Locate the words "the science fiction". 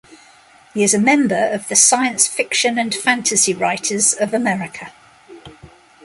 1.67-2.79